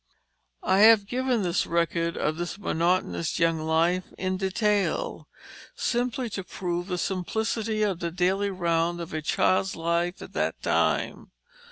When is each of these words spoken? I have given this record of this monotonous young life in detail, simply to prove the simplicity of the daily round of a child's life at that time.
I 0.63 0.79
have 0.79 1.05
given 1.05 1.43
this 1.43 1.67
record 1.67 2.17
of 2.17 2.37
this 2.37 2.57
monotonous 2.57 3.37
young 3.37 3.59
life 3.59 4.05
in 4.17 4.35
detail, 4.35 5.27
simply 5.75 6.27
to 6.31 6.43
prove 6.43 6.87
the 6.87 6.97
simplicity 6.97 7.83
of 7.83 7.99
the 7.99 8.09
daily 8.09 8.49
round 8.49 8.99
of 8.99 9.13
a 9.13 9.21
child's 9.21 9.75
life 9.75 10.19
at 10.23 10.33
that 10.33 10.59
time. 10.63 11.29